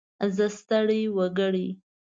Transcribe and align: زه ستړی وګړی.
زه 0.35 0.45
ستړی 0.57 1.01
وګړی. 1.17 1.67